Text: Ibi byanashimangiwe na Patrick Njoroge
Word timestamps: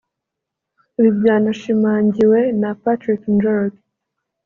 Ibi 0.97 1.09
byanashimangiwe 1.19 2.39
na 2.61 2.69
Patrick 2.81 3.21
Njoroge 3.33 3.81